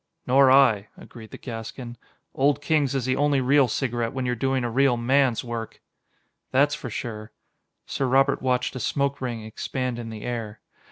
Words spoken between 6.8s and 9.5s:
sure." Sir Robert watched a smoke ring